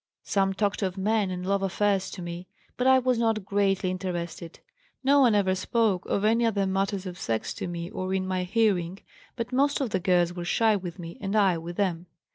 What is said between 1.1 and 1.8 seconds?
and love